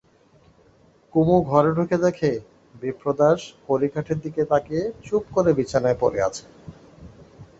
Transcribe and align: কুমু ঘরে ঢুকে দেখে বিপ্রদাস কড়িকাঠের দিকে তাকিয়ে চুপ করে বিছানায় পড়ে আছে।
কুমু 1.13 1.35
ঘরে 1.49 1.71
ঢুকে 1.77 1.97
দেখে 2.05 2.31
বিপ্রদাস 2.75 3.39
কড়িকাঠের 3.67 4.17
দিকে 4.19 4.41
তাকিয়ে 4.51 4.83
চুপ 5.05 5.23
করে 5.35 5.51
বিছানায় 5.57 5.97
পড়ে 6.01 6.19
আছে। 6.27 6.43